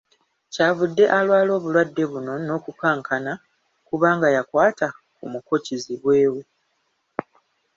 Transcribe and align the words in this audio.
"Kyavudde 0.53 1.03
alwala 1.17 1.51
obulwadde 1.57 2.03
buno, 2.11 2.33
n’okukankana 2.45 3.33
kubanga 3.87 4.27
yakwata 4.35 4.87
ku 5.15 5.23
muko 5.33 5.53
kizibwe 5.65 6.17
we." 6.33 6.43